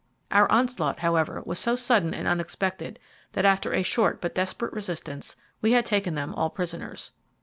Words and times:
Our 0.31 0.51
onslaught, 0.51 1.01
however, 1.01 1.43
was 1.45 1.59
so 1.59 1.75
sudden 1.75 2.11
and 2.11 2.27
unexpected, 2.27 2.97
that 3.33 3.45
after 3.45 3.71
a 3.71 3.83
short 3.83 4.19
but 4.19 4.33
desperate 4.33 4.73
resistance 4.73 5.35
we 5.61 5.73
had 5.73 5.85
taken 5.85 6.15
them 6.15 6.33
all 6.33 6.49
prisoners. 6.49 7.11